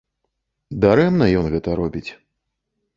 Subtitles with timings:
[0.87, 2.07] Дарэмна ён гэта робіць.